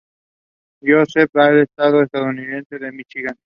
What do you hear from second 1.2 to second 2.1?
en el estado